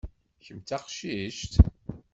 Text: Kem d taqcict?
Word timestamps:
Kem 0.45 0.57
d 0.59 0.63
taqcict? 0.69 1.53